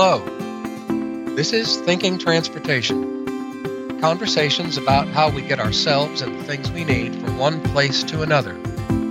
[0.00, 0.24] Hello.
[1.34, 3.98] This is Thinking Transportation.
[4.00, 8.22] Conversations about how we get ourselves and the things we need from one place to
[8.22, 8.52] another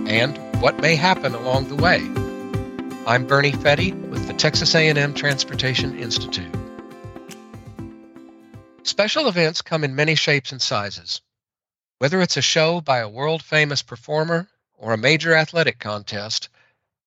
[0.07, 1.97] and what may happen along the way.
[3.05, 6.55] I'm Bernie Fette with the Texas A&M Transportation Institute.
[8.83, 11.19] Special events come in many shapes and sizes.
[11.97, 16.47] Whether it's a show by a world famous performer or a major athletic contest,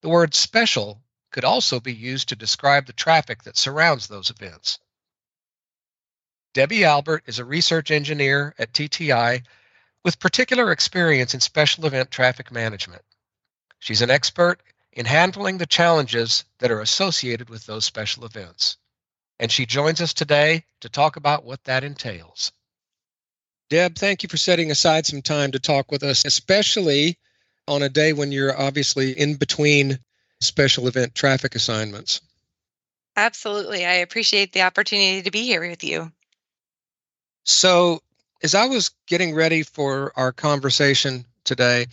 [0.03, 1.01] the word special
[1.31, 4.79] could also be used to describe the traffic that surrounds those events.
[6.53, 9.43] Debbie Albert is a research engineer at TTI
[10.05, 13.03] with particular experience in special event traffic management.
[13.79, 14.61] She's an expert
[14.93, 18.77] in handling the challenges that are associated with those special events.
[19.39, 22.53] And she joins us today to talk about what that entails.
[23.71, 27.17] Deb, thank you for setting aside some time to talk with us, especially
[27.69, 30.01] on a day when you're obviously in between
[30.41, 32.21] special event traffic assignments.
[33.17, 33.85] Absolutely.
[33.85, 36.11] I appreciate the opportunity to be here with you.
[37.45, 38.01] So,
[38.43, 41.87] as I was getting ready for our conversation today,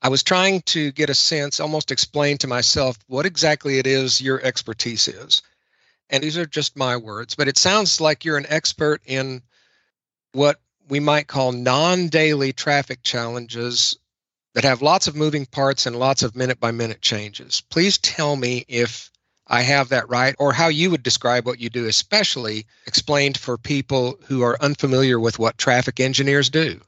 [0.00, 4.20] I was trying to get a sense, almost explain to myself what exactly it is
[4.20, 5.42] your expertise is.
[6.10, 9.42] And these are just my words, but it sounds like you're an expert in
[10.32, 13.96] what we might call non daily traffic challenges
[14.54, 17.62] that have lots of moving parts and lots of minute by minute changes.
[17.70, 19.10] Please tell me if
[19.46, 23.58] I have that right or how you would describe what you do, especially explained for
[23.58, 26.80] people who are unfamiliar with what traffic engineers do.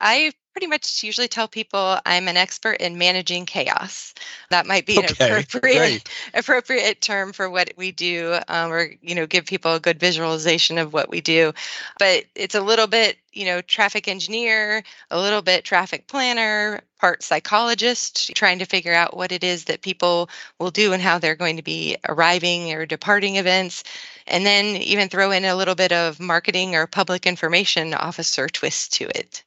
[0.00, 4.14] I pretty much usually tell people I'm an expert in managing chaos.
[4.50, 6.08] That might be an appropriate great.
[6.34, 10.78] appropriate term for what we do, um, or you know, give people a good visualization
[10.78, 11.52] of what we do.
[11.98, 17.24] But it's a little bit, you know, traffic engineer, a little bit traffic planner, part
[17.24, 20.30] psychologist, trying to figure out what it is that people
[20.60, 23.82] will do and how they're going to be arriving or departing events.
[24.28, 28.92] And then even throw in a little bit of marketing or public information officer twist
[28.94, 29.42] to it.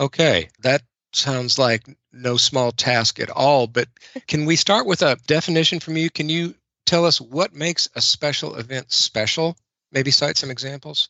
[0.00, 3.66] Okay, that sounds like no small task at all.
[3.66, 3.88] But
[4.26, 6.08] can we start with a definition from you?
[6.08, 6.54] Can you
[6.86, 9.56] tell us what makes a special event special?
[9.92, 11.08] Maybe cite some examples.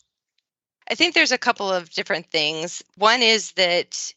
[0.88, 2.82] I think there's a couple of different things.
[2.96, 4.12] One is that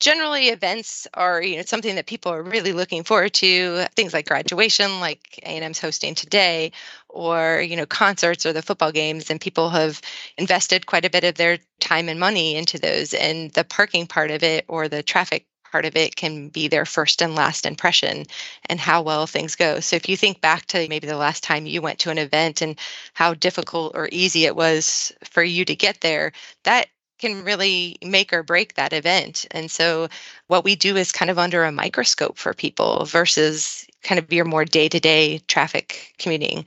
[0.00, 4.28] generally events are you know something that people are really looking forward to things like
[4.28, 6.70] graduation like a&m's hosting today
[7.08, 10.00] or you know concerts or the football games and people have
[10.36, 14.30] invested quite a bit of their time and money into those and the parking part
[14.30, 18.24] of it or the traffic part of it can be their first and last impression
[18.66, 19.80] and how well things go.
[19.80, 22.62] So if you think back to maybe the last time you went to an event
[22.62, 22.78] and
[23.14, 26.32] how difficult or easy it was for you to get there,
[26.64, 29.46] that can really make or break that event.
[29.50, 30.08] And so,
[30.46, 34.44] what we do is kind of under a microscope for people versus kind of your
[34.44, 36.64] more day to day traffic commuting.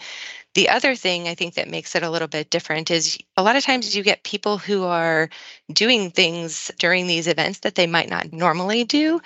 [0.53, 3.55] The other thing I think that makes it a little bit different is a lot
[3.55, 5.29] of times you get people who are
[5.71, 9.21] doing things during these events that they might not normally do.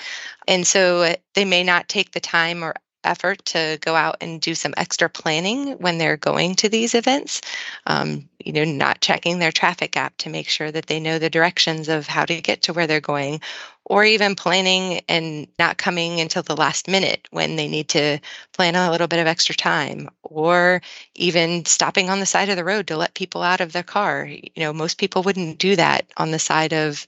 [0.47, 2.75] And so they may not take the time or
[3.05, 7.41] effort to go out and do some extra planning when they're going to these events.
[7.85, 11.29] Um, you know, not checking their traffic app to make sure that they know the
[11.29, 13.41] directions of how to get to where they're going,
[13.85, 18.19] or even planning and not coming until the last minute when they need to
[18.53, 20.81] plan a little bit of extra time, or
[21.15, 24.25] even stopping on the side of the road to let people out of their car.
[24.25, 27.05] You know, most people wouldn't do that on the side of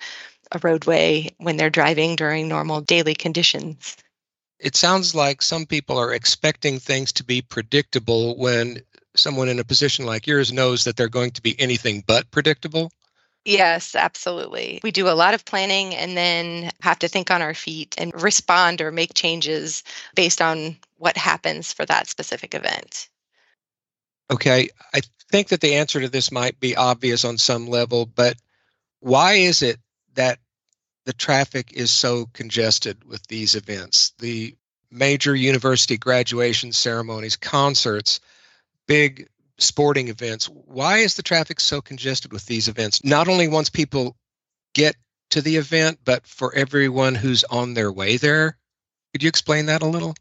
[0.51, 3.97] a roadway when they're driving during normal daily conditions
[4.59, 8.81] it sounds like some people are expecting things to be predictable when
[9.15, 12.91] someone in a position like yours knows that they're going to be anything but predictable.
[13.45, 14.81] Yes, absolutely.
[14.83, 18.21] We do a lot of planning and then have to think on our feet and
[18.21, 19.83] respond or make changes
[20.15, 23.07] based on what happens for that specific event.
[24.29, 24.99] Okay, I
[25.31, 28.35] think that the answer to this might be obvious on some level, but
[28.99, 29.79] why is it
[30.15, 30.39] that
[31.07, 34.11] the traffic is so congested with these events.
[34.19, 34.57] The
[34.91, 38.19] major university graduation ceremonies, concerts,
[38.87, 40.49] big sporting events.
[40.49, 43.05] Why is the traffic so congested with these events?
[43.05, 44.17] Not only once people
[44.73, 44.97] get
[45.29, 48.57] to the event, but for everyone who's on their way there.
[49.13, 50.13] Could you explain that a little?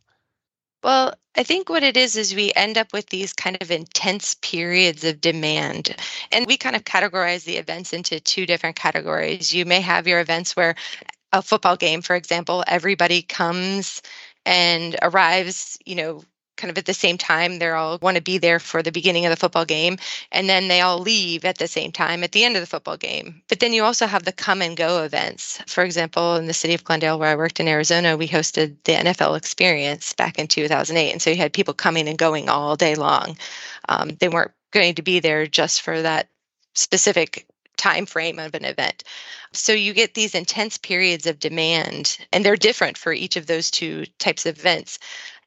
[0.82, 4.34] Well, I think what it is is we end up with these kind of intense
[4.40, 5.94] periods of demand.
[6.32, 9.52] And we kind of categorize the events into two different categories.
[9.52, 10.76] You may have your events where
[11.32, 14.02] a football game, for example, everybody comes
[14.46, 16.22] and arrives, you know,
[16.56, 17.58] kind of at the same time.
[17.58, 19.98] They all want to be there for the beginning of the football game,
[20.32, 22.96] and then they all leave at the same time at the end of the football
[22.96, 23.42] game.
[23.48, 25.60] But then you also have the come and go events.
[25.66, 28.92] For example, in the city of Glendale, where I worked in Arizona, we hosted the
[28.92, 31.12] NFL experience back in 2008.
[31.12, 33.36] And so you had people coming and going all day long.
[33.88, 36.28] Um, they weren't going to be there just for that
[36.74, 39.04] specific time frame of an event.
[39.52, 43.70] So you get these intense periods of demand, and they're different for each of those
[43.70, 44.98] two types of events.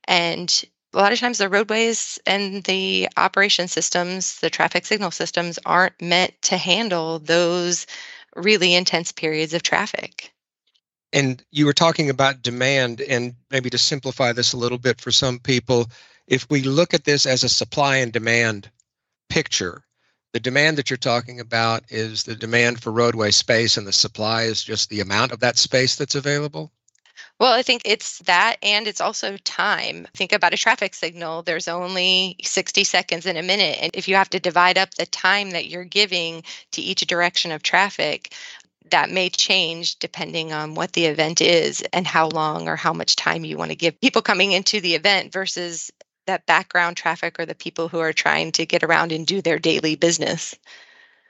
[0.05, 0.63] And
[0.93, 6.01] a lot of times the roadways and the operation systems, the traffic signal systems, aren't
[6.01, 7.85] meant to handle those
[8.35, 10.31] really intense periods of traffic.
[11.11, 15.11] And you were talking about demand, and maybe to simplify this a little bit for
[15.11, 15.89] some people,
[16.27, 18.69] if we look at this as a supply and demand
[19.29, 19.83] picture,
[20.33, 24.43] the demand that you're talking about is the demand for roadway space, and the supply
[24.43, 26.71] is just the amount of that space that's available?
[27.39, 30.07] Well, I think it's that, and it's also time.
[30.13, 31.41] Think about a traffic signal.
[31.41, 33.79] There's only 60 seconds in a minute.
[33.81, 37.51] And if you have to divide up the time that you're giving to each direction
[37.51, 38.33] of traffic,
[38.91, 43.15] that may change depending on what the event is and how long or how much
[43.15, 45.91] time you want to give people coming into the event versus
[46.25, 49.59] that background traffic or the people who are trying to get around and do their
[49.59, 50.55] daily business.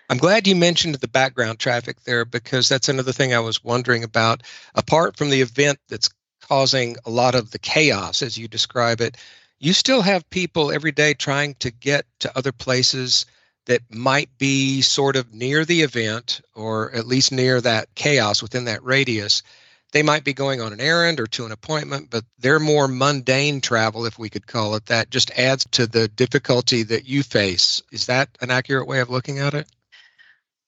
[0.09, 4.03] I'm glad you mentioned the background traffic there because that's another thing I was wondering
[4.03, 4.41] about.
[4.73, 6.09] Apart from the event that's
[6.41, 9.17] causing a lot of the chaos, as you describe it,
[9.59, 13.27] you still have people every day trying to get to other places
[13.67, 18.65] that might be sort of near the event or at least near that chaos within
[18.65, 19.43] that radius
[19.91, 23.59] they might be going on an errand or to an appointment, but their more mundane
[23.61, 27.81] travel, if we could call it that, just adds to the difficulty that you face.
[27.91, 29.67] Is that an accurate way of looking at it?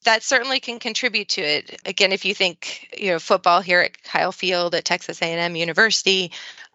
[0.03, 1.79] That certainly can contribute to it.
[1.85, 6.31] Again, if you think, you know, football here at Kyle Field at Texas A&M University,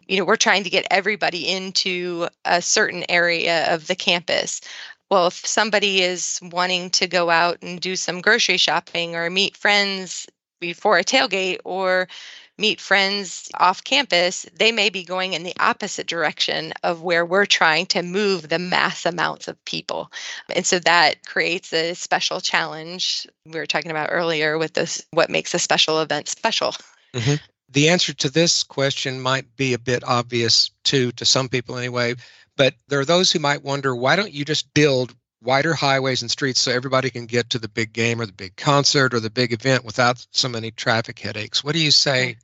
[0.07, 4.61] you know, we're trying to get everybody into a certain area of the campus
[5.09, 9.55] well, if somebody is wanting to go out and do some grocery shopping or meet
[9.55, 10.27] friends
[10.59, 12.07] before a tailgate or
[12.57, 17.45] meet friends off campus, they may be going in the opposite direction of where we're
[17.45, 20.11] trying to move the mass amounts of people.
[20.53, 25.29] And so that creates a special challenge we were talking about earlier with this what
[25.29, 26.73] makes a special event special.
[27.13, 27.35] Mm-hmm.
[27.69, 32.15] The answer to this question might be a bit obvious too, to some people anyway,
[32.55, 36.31] but there are those who might wonder why don't you just build wider highways and
[36.31, 39.29] streets so everybody can get to the big game or the big concert or the
[39.29, 41.63] big event without so many traffic headaches.
[41.63, 42.37] What do you say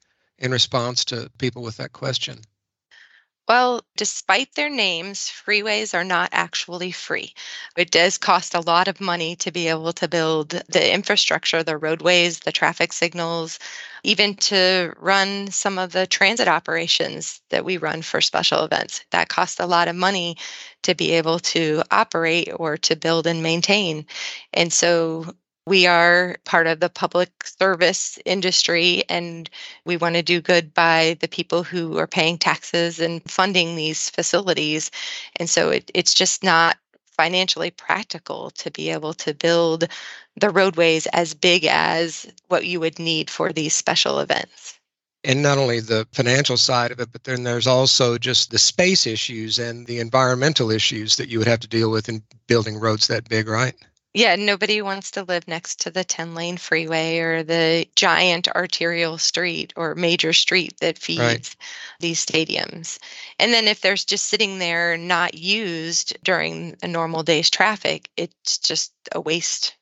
[0.43, 2.39] in response to people with that question?
[3.47, 7.33] Well, despite their names, freeways are not actually free.
[7.77, 11.77] It does cost a lot of money to be able to build the infrastructure, the
[11.77, 13.59] roadways, the traffic signals,
[14.03, 19.03] even to run some of the transit operations that we run for special events.
[19.11, 20.37] That costs a lot of money
[20.83, 24.05] to be able to operate or to build and maintain.
[24.53, 29.49] And so we are part of the public service industry and
[29.85, 34.09] we want to do good by the people who are paying taxes and funding these
[34.09, 34.91] facilities.
[35.37, 36.77] And so it, it's just not
[37.15, 39.87] financially practical to be able to build
[40.35, 44.79] the roadways as big as what you would need for these special events.
[45.23, 49.07] And not only the financial side of it, but then there's also just the space
[49.07, 53.07] issues and the environmental issues that you would have to deal with in building roads
[53.07, 53.75] that big, right?
[54.13, 59.17] Yeah, nobody wants to live next to the 10 lane freeway or the giant arterial
[59.17, 61.55] street or major street that feeds right.
[61.99, 62.99] these stadiums.
[63.39, 68.59] And then if there's just sitting there not used during a normal day's traffic, it's
[68.59, 69.75] just a waste.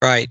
[0.00, 0.30] Right.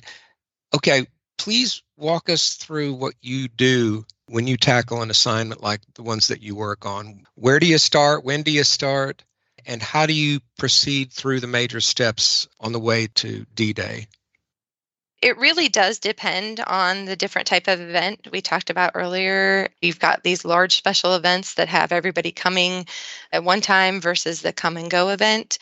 [0.74, 1.06] Okay.
[1.38, 6.28] Please walk us through what you do when you tackle an assignment like the ones
[6.28, 7.26] that you work on.
[7.36, 8.24] Where do you start?
[8.24, 9.24] When do you start?
[9.66, 14.08] And how do you proceed through the major steps on the way to D-Day?
[15.22, 19.70] It really does depend on the different type of event we talked about earlier.
[19.80, 22.88] You've got these large special events that have everybody coming
[23.32, 25.60] at one time versus the come and go event.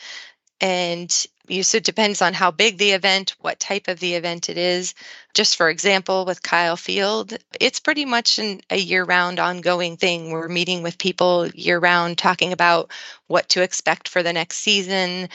[0.62, 1.14] And
[1.62, 4.94] so it depends on how big the event, what type of the event it is.
[5.34, 10.30] Just for example, with Kyle Field, it's pretty much an, a year round ongoing thing.
[10.30, 12.90] We're meeting with people year round, talking about
[13.26, 15.28] what to expect for the next season,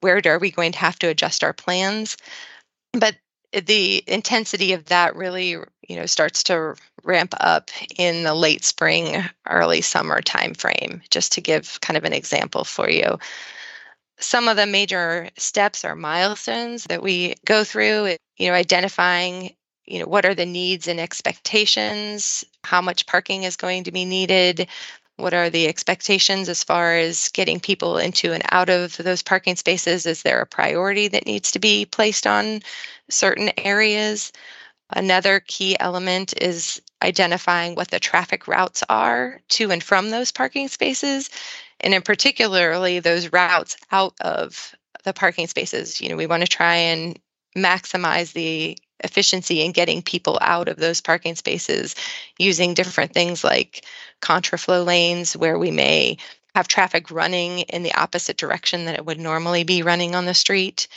[0.00, 2.16] where are we going to have to adjust our plans.
[2.92, 3.16] But
[3.66, 6.74] the intensity of that really you know starts to
[7.04, 12.04] ramp up in the late spring early summer time frame just to give kind of
[12.04, 13.18] an example for you
[14.18, 19.54] some of the major steps or milestones that we go through you know identifying
[19.86, 24.04] you know what are the needs and expectations how much parking is going to be
[24.04, 24.68] needed
[25.16, 29.54] what are the expectations as far as getting people into and out of those parking
[29.54, 32.60] spaces is there a priority that needs to be placed on
[33.08, 34.32] certain areas?
[34.90, 40.68] Another key element is identifying what the traffic routes are to and from those parking
[40.68, 41.30] spaces
[41.80, 46.48] And in particularly those routes out of the parking spaces, you know, we want to
[46.48, 47.18] try and
[47.56, 51.94] maximize the efficiency in getting people out of those parking spaces
[52.38, 53.84] using different things like
[54.20, 56.16] contraflow lanes where we may
[56.54, 60.34] have traffic running in the opposite direction that it would normally be running on the
[60.34, 60.88] street.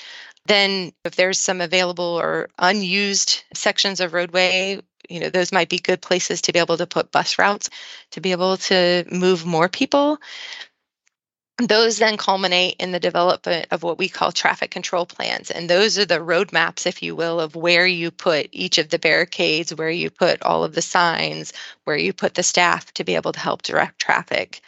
[0.45, 4.79] Then, if there's some available or unused sections of roadway,
[5.09, 7.69] you know, those might be good places to be able to put bus routes
[8.11, 10.19] to be able to move more people.
[11.59, 15.49] Those then culminate in the development of what we call traffic control plans.
[15.49, 18.99] And those are the roadmaps, if you will, of where you put each of the
[18.99, 21.53] barricades, where you put all of the signs,
[21.85, 24.61] where you put the staff to be able to help direct traffic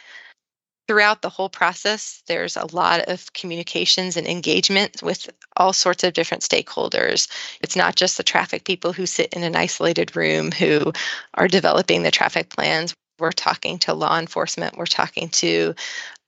[0.90, 6.14] throughout the whole process, there's a lot of communications and engagement with all sorts of
[6.14, 7.28] different stakeholders.
[7.60, 10.92] It's not just the traffic people who sit in an isolated room who
[11.34, 12.92] are developing the traffic plans.
[13.20, 15.74] We're talking to law enforcement, we're talking to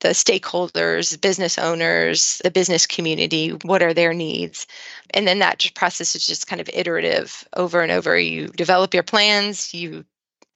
[0.00, 4.66] the stakeholders, business owners, the business community, what are their needs?
[5.14, 8.18] And then that process is just kind of iterative over and over.
[8.18, 10.04] You develop your plans, you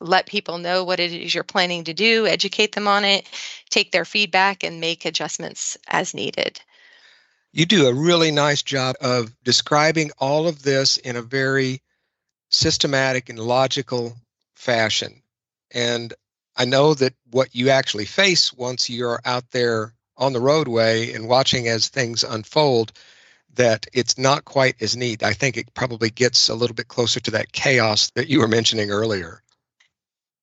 [0.01, 3.29] let people know what it is you're planning to do, educate them on it,
[3.71, 6.61] take their feedback, and make adjustments as needed.
[7.53, 11.81] You do a really nice job of describing all of this in a very
[12.51, 14.17] systematic and logical
[14.55, 15.23] fashion.
[15.71, 16.13] And
[16.57, 21.29] I know that what you actually face once you're out there on the roadway and
[21.29, 22.93] watching as things unfold,
[23.55, 25.23] that it's not quite as neat.
[25.23, 28.49] I think it probably gets a little bit closer to that chaos that you were
[28.49, 29.43] mentioning earlier.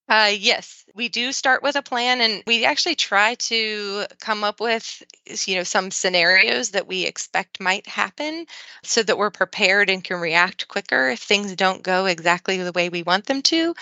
[0.10, 4.60] Uh, yes, we do start with a plan, and we actually try to come up
[4.60, 5.01] with,
[5.46, 8.46] you know, some scenarios that we expect might happen,
[8.84, 12.89] so that we're prepared and can react quicker if things don't go exactly the way
[12.89, 13.74] we want them to.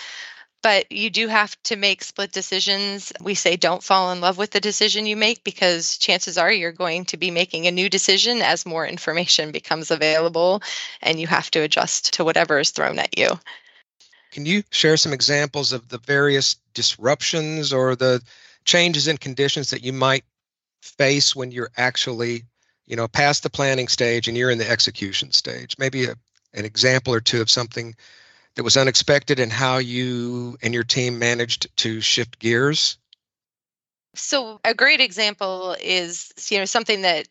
[0.62, 3.12] But you do have to make split decisions.
[3.20, 6.70] We say don't fall in love with the decision you make because chances are you're
[6.70, 10.62] going to be making a new decision as more information becomes available,
[11.00, 13.28] and you have to adjust to whatever is thrown at you.
[14.30, 18.22] Can you share some examples of the various disruptions or the
[18.64, 20.24] changes in conditions that you might
[20.80, 22.44] face when you're actually,
[22.86, 25.76] you know, past the planning stage and you're in the execution stage?
[25.76, 26.14] Maybe a,
[26.54, 27.94] an example or two of something
[28.54, 32.98] that was unexpected and how you and your team managed to shift gears?
[34.14, 37.28] So a great example is you know something that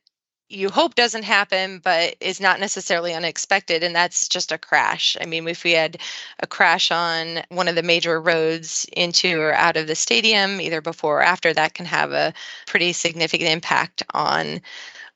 [0.51, 3.83] you hope doesn't happen, but is not necessarily unexpected.
[3.83, 5.15] And that's just a crash.
[5.21, 5.97] I mean, if we had
[6.41, 10.81] a crash on one of the major roads into or out of the stadium, either
[10.81, 12.33] before or after, that can have a
[12.67, 14.61] pretty significant impact on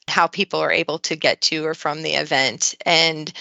[0.08, 2.76] how people are able to get to or from the event.
[2.86, 3.34] And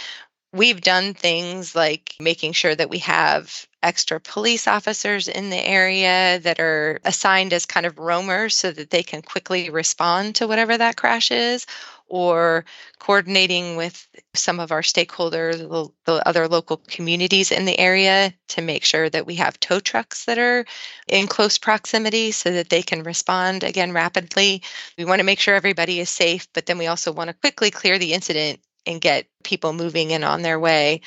[0.55, 6.39] we've done things like making sure that we have extra police officers in the area
[6.39, 10.79] that are assigned as kind of roamers so that they can quickly respond to whatever
[10.79, 11.67] that crash is
[12.09, 12.65] or
[12.99, 18.63] coordinating with some of our stakeholders, the, the, other local communities in the area to
[18.63, 20.65] make sure that we have tow trucks that are
[21.09, 24.63] in close proximity so that they can respond again rapidly.
[24.97, 27.71] We want to make sure everybody is safe, but then we also want to quickly
[27.71, 31.01] clear the incident and get people moving and on their way.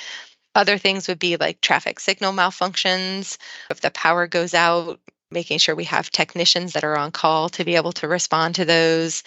[0.55, 3.37] Other things would be like traffic signal malfunctions.
[3.69, 4.99] If the power goes out,
[5.31, 8.65] making sure we have technicians that are on call to be able to respond to
[8.65, 9.23] those.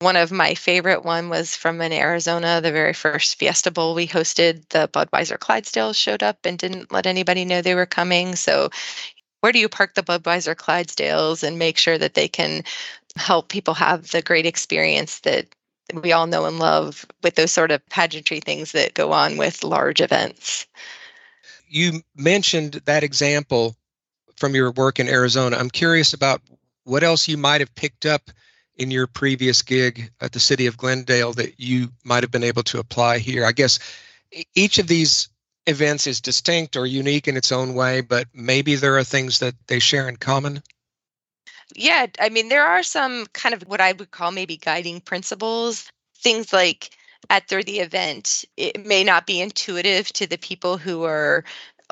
[0.00, 4.06] One of my favorite one was from in Arizona, the very first Fiesta Bowl we
[4.06, 4.68] hosted.
[4.68, 8.36] The Budweiser Clydesdales showed up and didn't let anybody know they were coming.
[8.36, 8.68] So,
[9.40, 12.64] where do you park the Budweiser Clydesdales and make sure that they can
[13.16, 15.46] help people have the great experience that
[15.94, 19.64] we all know and love with those sort of pageantry things that go on with
[19.64, 20.66] large events.
[21.68, 23.76] You mentioned that example
[24.36, 25.56] from your work in Arizona.
[25.56, 26.42] I'm curious about
[26.84, 28.30] what else you might have picked up
[28.76, 32.62] in your previous gig at the city of Glendale that you might have been able
[32.64, 33.44] to apply here.
[33.44, 33.78] I guess
[34.54, 35.28] each of these
[35.66, 39.54] events is distinct or unique in its own way, but maybe there are things that
[39.66, 40.62] they share in common.
[41.74, 45.90] Yeah, I mean, there are some kind of what I would call maybe guiding principles,
[46.18, 46.90] things like
[47.28, 51.44] at the event, it may not be intuitive to the people who are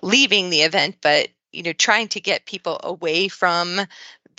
[0.03, 3.81] leaving the event, but you know, trying to get people away from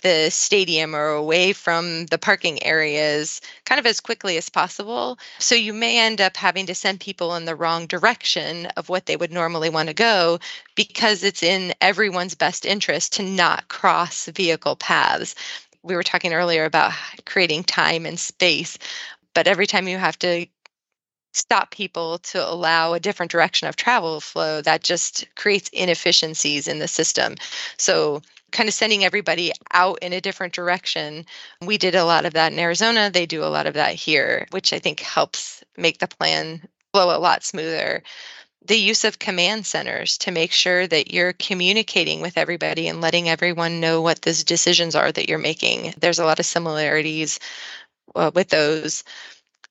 [0.02, 5.18] the stadium or away from the parking areas kind of as quickly as possible.
[5.38, 9.06] So you may end up having to send people in the wrong direction of what
[9.06, 10.38] they would normally want to go
[10.74, 15.34] because it's in everyone's best interest to not cross vehicle paths.
[15.82, 16.92] We were talking earlier about
[17.24, 18.78] creating time and space,
[19.34, 20.46] but every time you have to
[21.36, 26.78] stop people to allow a different direction of travel flow that just creates inefficiencies in
[26.78, 27.34] the system
[27.76, 28.22] so
[28.52, 31.26] kind of sending everybody out in a different direction.
[31.60, 33.10] We did a lot of that in Arizona.
[33.10, 36.62] They do a lot of that here, which I think helps make the plan
[36.92, 38.02] flow a lot smoother.
[38.64, 43.28] The use of command centers to make sure that you're communicating with everybody and letting
[43.28, 45.94] everyone know what those decisions are that you're making.
[45.98, 47.38] There's a lot of similarities
[48.14, 49.04] uh, with those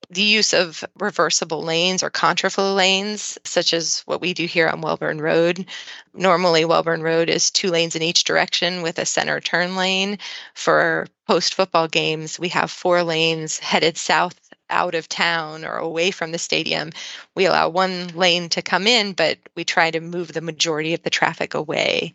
[0.09, 4.81] the use of reversible lanes or contraflow lanes, such as what we do here on
[4.81, 5.65] Wellborn Road.
[6.13, 10.17] Normally, Wellborn Road is two lanes in each direction with a center turn lane.
[10.53, 16.11] For post football games, we have four lanes headed south out of town or away
[16.11, 16.91] from the stadium.
[17.35, 21.03] We allow one lane to come in, but we try to move the majority of
[21.03, 22.13] the traffic away.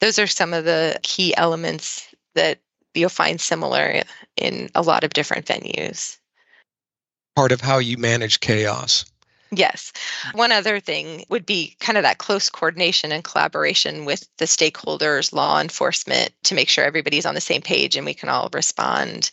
[0.00, 2.60] Those are some of the key elements that
[2.94, 4.02] you'll find similar
[4.36, 6.17] in a lot of different venues
[7.38, 9.04] part of how you manage chaos.
[9.52, 9.92] Yes.
[10.32, 15.32] One other thing would be kind of that close coordination and collaboration with the stakeholders,
[15.32, 19.30] law enforcement, to make sure everybody's on the same page and we can all respond.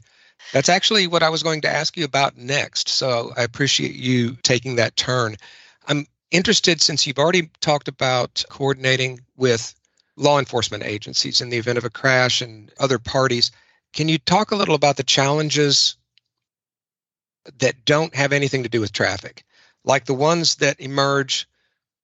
[0.54, 2.90] That's actually what I was going to ask you about next.
[2.90, 5.36] So I appreciate you taking that turn.
[5.88, 9.74] I'm interested since you've already talked about coordinating with
[10.16, 13.50] law enforcement agencies in the event of a crash and other parties.
[13.94, 15.96] Can you talk a little about the challenges
[17.60, 19.44] that don't have anything to do with traffic,
[19.84, 21.48] like the ones that emerge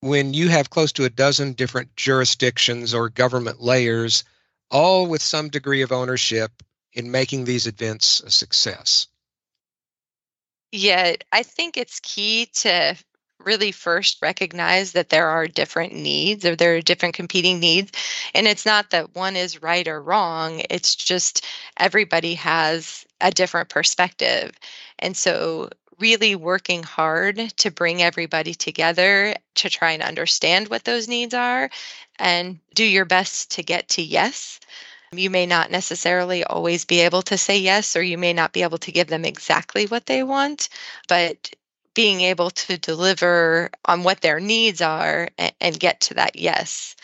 [0.01, 4.23] when you have close to a dozen different jurisdictions or government layers,
[4.69, 9.07] all with some degree of ownership in making these events a success?
[10.71, 12.95] Yeah, I think it's key to
[13.45, 17.91] really first recognize that there are different needs or there are different competing needs.
[18.33, 21.45] And it's not that one is right or wrong, it's just
[21.77, 24.51] everybody has a different perspective.
[24.99, 31.07] And so, really working hard to bring everybody together to try and understand what those
[31.07, 31.69] needs are
[32.17, 34.59] and do your best to get to yes.
[35.11, 38.63] You may not necessarily always be able to say yes, or you may not be
[38.63, 40.69] able to give them exactly what they want,
[41.07, 41.51] but
[41.93, 46.95] being able to deliver on what their needs are and, get to that yes.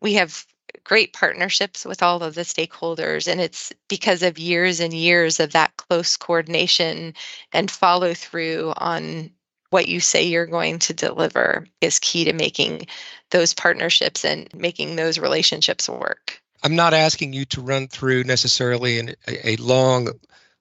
[0.00, 0.46] We have
[0.86, 3.26] great partnerships with all of the stakeholders.
[3.26, 7.12] And it's because of years and years of that close coordination
[7.52, 9.30] and follow through on
[9.70, 12.86] what you say you're going to deliver is key to making
[13.32, 16.40] those partnerships and making those relationships work.
[16.62, 20.10] I'm not asking you to run through necessarily an, a, a long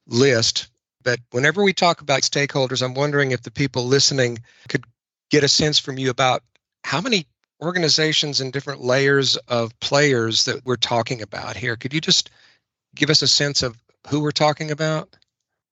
[0.08, 0.70] list,
[1.04, 4.86] but whenever we talk about stakeholders, I'm wondering if the people listening could
[5.30, 6.42] get a sense from you about
[6.84, 7.28] how many
[7.62, 11.76] organizations and different layers of players that we're talking about here.
[11.76, 12.30] Could you just
[12.96, 15.16] give us a sense of who we're talking about?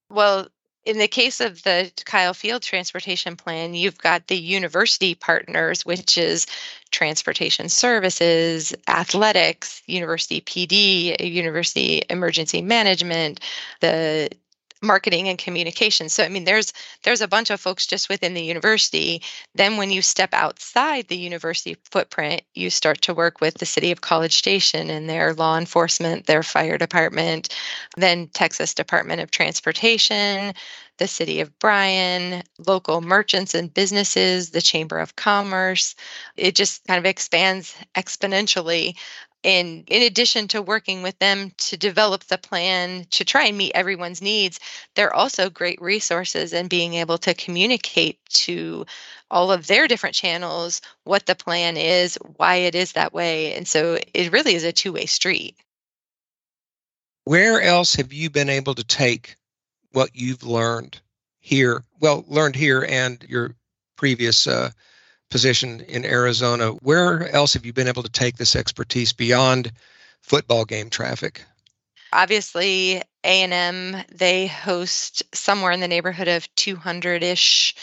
[0.10, 0.48] Well,
[0.86, 6.18] in the case of the Kyle Field Transportation Plan, you've got the university partners, which
[6.18, 6.46] is
[6.92, 13.40] transportation services, athletics, university PD, university emergency management,
[13.80, 14.30] the
[14.84, 18.44] marketing and communication so i mean there's there's a bunch of folks just within the
[18.44, 19.22] university
[19.56, 23.92] then when you step outside the university footprint you start to work with the city
[23.92, 27.56] of college station and their law enforcement their fire department
[27.98, 30.54] then texas department of transportation
[31.00, 35.96] the city of Bryan, local merchants and businesses, the Chamber of Commerce.
[36.38, 38.96] It just kind of expands exponentially
[39.44, 43.72] and in addition to working with them to develop the plan to try and meet
[43.76, 44.60] everyone's needs
[44.96, 48.86] they're also great resources and being able to communicate to
[49.30, 53.68] all of their different channels what the plan is why it is that way and
[53.68, 55.56] so it really is a two-way street.
[57.26, 59.38] Where else have you been able to take
[59.92, 61.00] what you've learned
[61.40, 63.56] here well learned here and your
[63.98, 64.72] previous uh,
[65.34, 66.70] position in Arizona.
[66.84, 69.72] Where else have you been able to take this expertise beyond
[70.22, 71.44] football game traffic?
[72.14, 77.74] Obviously, A&M they host somewhere in the neighborhood of 200ish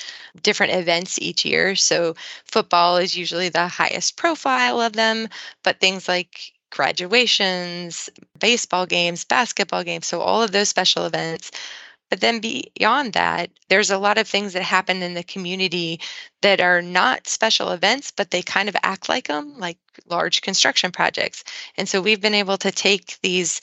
[0.44, 1.74] different events each year.
[1.74, 5.26] So football is usually the highest profile of them,
[5.64, 8.08] but things like graduations,
[8.38, 11.50] baseball games, basketball games, so all of those special events
[12.10, 16.00] but then beyond that, there's a lot of things that happen in the community
[16.42, 20.90] that are not special events, but they kind of act like them, like large construction
[20.90, 21.44] projects.
[21.76, 23.60] And so we've been able to take these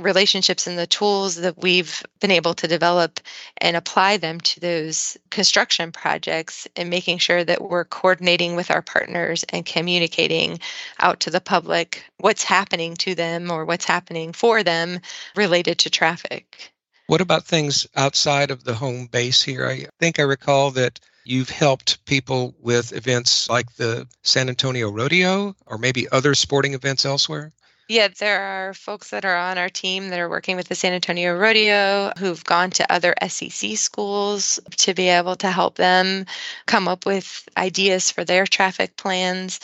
[0.00, 3.20] relationships and the tools that we've been able to develop
[3.58, 8.82] and apply them to those construction projects and making sure that we're coordinating with our
[8.82, 10.58] partners and communicating
[11.00, 15.00] out to the public what's happening to them or what's happening for them
[15.36, 16.72] related to traffic.
[17.10, 19.66] What about things outside of the home base here?
[19.66, 25.56] I think I recall that you've helped people with events like the San Antonio Rodeo
[25.66, 27.50] or maybe other sporting events elsewhere.
[27.88, 30.92] Yeah, there are folks that are on our team that are working with the San
[30.92, 36.26] Antonio Rodeo who've gone to other SEC schools to be able to help them
[36.66, 39.58] come up with ideas for their traffic plans.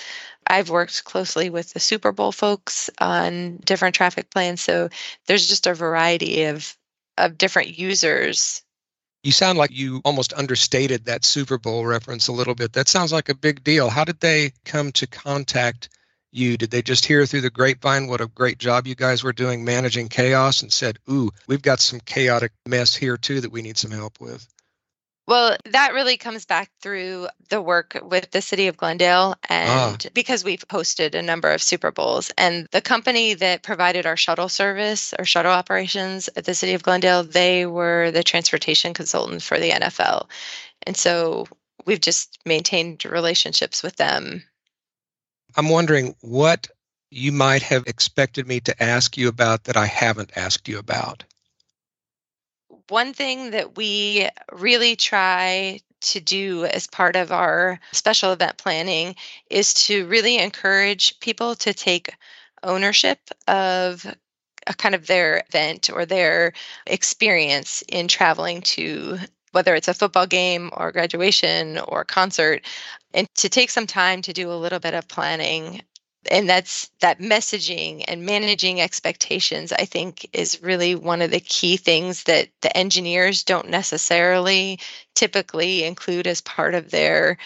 [0.48, 4.62] I've worked closely with the Super Bowl folks on different traffic plans.
[4.62, 4.88] So
[5.26, 6.76] there's just a variety of,
[7.18, 8.62] of different users.
[9.22, 12.72] You sound like you almost understated that Super Bowl reference a little bit.
[12.74, 13.88] That sounds like a big deal.
[13.88, 15.88] How did they come to contact
[16.30, 16.56] you?
[16.56, 19.64] Did they just hear through the grapevine what a great job you guys were doing
[19.64, 23.78] managing chaos and said, Ooh, we've got some chaotic mess here too that we need
[23.78, 24.46] some help with?
[25.26, 30.10] Well, that really comes back through the work with the city of Glendale and ah.
[30.14, 32.30] because we've hosted a number of Super Bowls.
[32.38, 36.84] And the company that provided our shuttle service or shuttle operations at the city of
[36.84, 40.28] Glendale, they were the transportation consultant for the NFL.
[40.84, 41.46] And so
[41.86, 44.44] we've just maintained relationships with them
[45.56, 46.68] I'm wondering what
[47.10, 51.24] you might have expected me to ask you about that I haven't asked you about.
[52.88, 59.16] One thing that we really try to do as part of our special event planning
[59.50, 62.14] is to really encourage people to take
[62.62, 63.18] ownership
[63.48, 64.06] of
[64.66, 66.52] a kind of their event or their
[66.86, 69.18] experience in traveling to
[69.52, 72.64] whether it's a football game or graduation or concert,
[73.14, 75.80] and to take some time to do a little bit of planning.
[76.30, 81.76] And that's that messaging and managing expectations, I think, is really one of the key
[81.76, 84.78] things that the engineers don't necessarily
[85.14, 87.38] typically include as part of their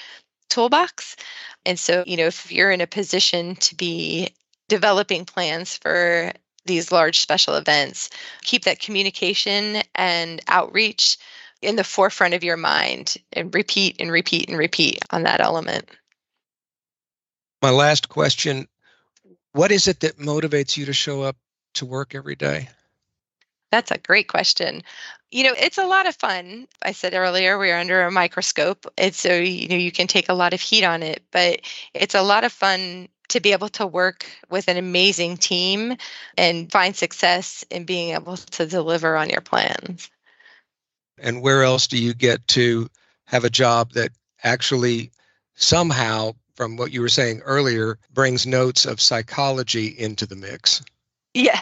[0.49, 1.17] toolbox.
[1.65, 4.29] And so, you know, if you're in a position to be
[4.69, 6.33] developing plans for
[6.67, 8.11] these large special events,
[8.43, 11.17] keep that communication and outreach
[11.63, 15.89] in the forefront of your mind and repeat and repeat and repeat on that element.
[17.63, 18.67] My last question
[19.53, 21.37] What is it that motivates you to show up
[21.75, 22.69] to work every day?
[23.71, 24.83] That's a great question.
[25.31, 26.67] You know, it's a lot of fun.
[26.83, 28.87] I said earlier we're under a microscope.
[28.99, 31.61] and so you know you can take a lot of heat on it, but
[31.95, 35.97] it's a lot of fun to be able to work with an amazing team
[36.37, 40.11] and find success in being able to deliver on your plans
[41.21, 42.89] and where else do you get to
[43.27, 44.11] have a job that
[44.43, 45.13] actually
[45.55, 50.83] somehow from what you were saying earlier brings notes of psychology into the mix
[51.33, 51.59] yeah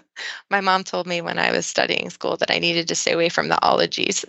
[0.50, 3.28] my mom told me when i was studying school that i needed to stay away
[3.28, 4.24] from the ologies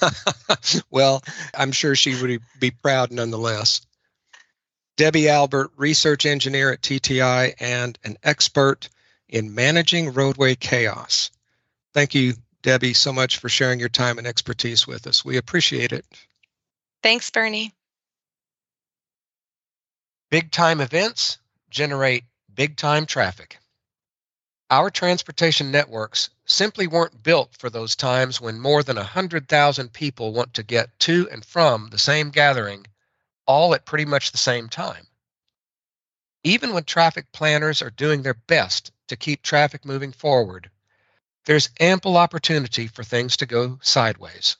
[0.90, 1.22] well
[1.56, 3.86] i'm sure she would be proud nonetheless
[4.96, 8.88] debbie albert research engineer at tti and an expert
[9.28, 11.30] in managing roadway chaos
[11.94, 15.24] thank you Debbie, so much for sharing your time and expertise with us.
[15.24, 16.04] We appreciate it.
[17.00, 17.72] Thanks, Bernie.
[20.28, 21.38] Big time events
[21.70, 23.58] generate big time traffic.
[24.68, 30.54] Our transportation networks simply weren't built for those times when more than 100,000 people want
[30.54, 32.86] to get to and from the same gathering,
[33.46, 35.06] all at pretty much the same time.
[36.42, 40.68] Even when traffic planners are doing their best to keep traffic moving forward,
[41.44, 44.56] there's ample opportunity for things to go sideways.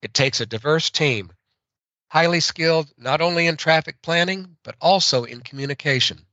[0.00, 1.32] It takes a diverse team,
[2.14, 6.24] highly skilled not only in traffic planning, but also in communication,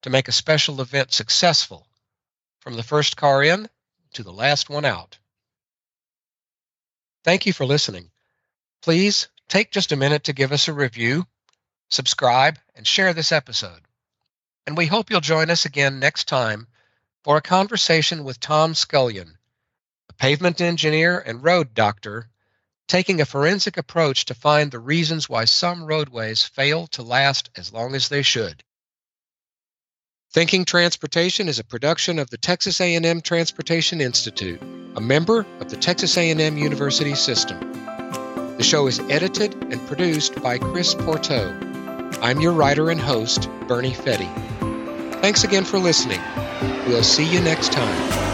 [0.00, 1.86] to make a special event successful
[2.60, 3.68] from the first car in
[4.14, 5.18] to the last one out.
[7.24, 8.10] Thank you for listening.
[8.80, 11.26] Please take just a minute to give us a review,
[11.90, 13.82] subscribe, and share this episode.
[14.66, 16.66] And we hope you'll join us again next time
[17.22, 19.36] for a conversation with Tom Scullion,
[20.08, 22.30] a pavement engineer and road doctor,
[22.88, 27.72] taking a forensic approach to find the reasons why some roadways fail to last as
[27.72, 28.64] long as they should.
[30.32, 34.60] Thinking Transportation is a production of the Texas A&M Transportation Institute,
[34.96, 37.58] a member of the Texas A&M University System.
[38.58, 41.56] The show is edited and produced by Chris Pourteau.
[42.20, 44.28] I'm your writer and host, Bernie Fette.
[45.22, 46.20] Thanks again for listening.
[46.86, 48.27] We'll see you next time.